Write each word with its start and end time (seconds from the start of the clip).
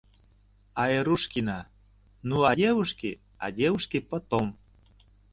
Айрушкина....ну 0.83 2.37
а 2.49 2.55
девушки, 2.61 3.11
а 3.37 3.51
девушки 3.59 3.99
потом. 3.99 4.47